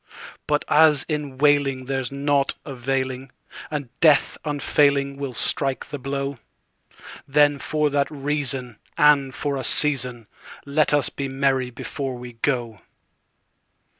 [0.47, 3.31] But as in wailing there's nought availing,
[3.69, 6.39] And Death unfailing will strike the blow,
[7.27, 10.25] Then for that reason, and for a season,
[10.65, 12.79] Let us be merry before we go.